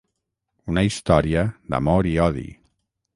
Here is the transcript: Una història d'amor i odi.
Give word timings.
Una 0.71 0.83
història 0.87 1.43
d'amor 1.75 2.09
i 2.13 2.17
odi. 2.25 2.47